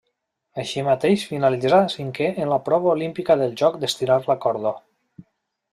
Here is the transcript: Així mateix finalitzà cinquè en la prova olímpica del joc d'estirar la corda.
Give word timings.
Així 0.61 0.83
mateix 0.87 1.25
finalitzà 1.33 1.81
cinquè 1.95 2.31
en 2.45 2.49
la 2.55 2.59
prova 2.71 2.91
olímpica 2.95 3.39
del 3.43 3.53
joc 3.63 3.79
d'estirar 3.85 4.19
la 4.33 4.41
corda. 4.47 4.73